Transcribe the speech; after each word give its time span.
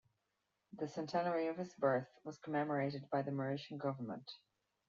The 0.73 0.87
centenary 0.87 1.45
of 1.49 1.57
his 1.59 1.75
birth 1.75 2.07
was 2.23 2.39
commemorated 2.39 3.07
by 3.11 3.21
the 3.21 3.29
Mauritian 3.29 3.77
Government. 3.77 4.31